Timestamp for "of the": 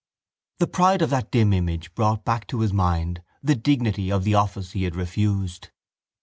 4.11-4.33